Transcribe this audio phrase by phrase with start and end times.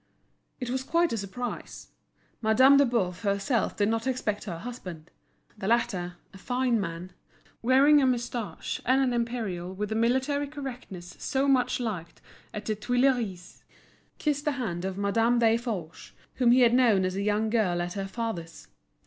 [0.59, 1.89] It was quite a surprise.
[2.41, 5.11] Madame de Boves herself did not expect her husband.
[5.59, 7.13] The latter, a fine man,
[7.61, 12.19] wearing a moustache and an imperial with the military correctness so much liked
[12.51, 13.63] at the Tuileries,
[14.17, 17.93] kissed the hand of Madame Desforges, whom he had known as a young girl at
[17.93, 18.69] her father's.